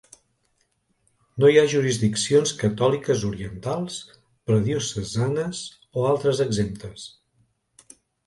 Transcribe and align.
No 1.41 1.49
hi 1.51 1.59
ha 1.61 1.65
jurisdiccions 1.73 2.53
catòliques 2.61 3.25
orientals, 3.27 3.99
pre-diocesanes 4.51 5.63
o 5.99 6.07
altres 6.15 6.41
exemptes. 6.49 7.07